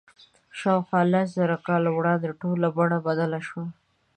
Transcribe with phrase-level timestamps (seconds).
[0.59, 3.65] شاوخوا لس زره کاله وړاندې ټوله بڼه بدله شوه.